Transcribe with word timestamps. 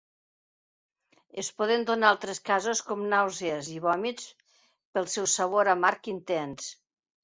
Es 1.43 1.49
poden 1.59 1.85
donar 1.91 2.09
altres 2.15 2.41
casos, 2.51 2.83
com 2.89 3.05
nàusees 3.13 3.71
i 3.77 3.81
vòmits 3.87 4.29
pel 4.63 5.11
seu 5.19 5.33
sabor 5.39 5.75
amarg 5.79 6.15
intens. 6.19 6.79